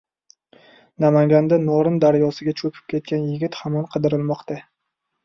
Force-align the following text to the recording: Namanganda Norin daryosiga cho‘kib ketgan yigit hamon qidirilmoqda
Namanganda 1.03 1.59
Norin 1.65 1.99
daryosiga 2.03 2.53
cho‘kib 2.63 2.79
ketgan 2.95 3.29
yigit 3.33 3.59
hamon 3.61 3.87
qidirilmoqda 3.97 4.59